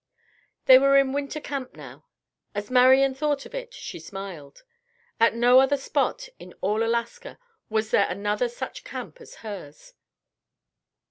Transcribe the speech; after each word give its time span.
They 0.65 0.79
were 0.79 0.97
in 0.97 1.13
winter 1.13 1.39
camp 1.39 1.75
now. 1.75 2.07
As 2.55 2.71
Marian 2.71 3.13
thought 3.13 3.45
of 3.45 3.53
it 3.53 3.71
she 3.71 3.99
smiled. 3.99 4.63
At 5.19 5.35
no 5.35 5.59
other 5.59 5.77
spot 5.77 6.27
in 6.39 6.55
all 6.61 6.81
Alaska 6.81 7.37
was 7.69 7.91
there 7.91 8.07
another 8.09 8.49
such 8.49 8.83
camp 8.83 9.21
as 9.21 9.35
hers. 9.45 9.93